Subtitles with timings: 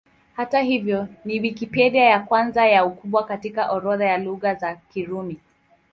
[0.35, 5.39] Hata hivyo, ni Wikipedia ya kwanza kwa ukubwa katika orodha ya Lugha za Kirumi.